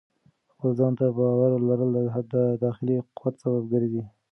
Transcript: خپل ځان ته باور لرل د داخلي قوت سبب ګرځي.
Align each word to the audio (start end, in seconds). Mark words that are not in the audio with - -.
خپل 0.51 0.69
ځان 0.79 0.93
ته 0.99 1.05
باور 1.17 1.51
لرل 1.69 1.91
د 2.33 2.35
داخلي 2.63 2.95
قوت 3.17 3.35
سبب 3.43 3.63
ګرځي. 3.73 4.03